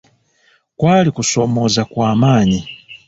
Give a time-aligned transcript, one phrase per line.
[0.77, 2.59] Kwali kusoomooza kwa maanyi.